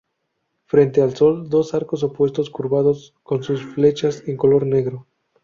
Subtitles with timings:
[0.65, 5.05] Frente al sol, dos arcos opuestos curvados, con sus flechas, en color negro.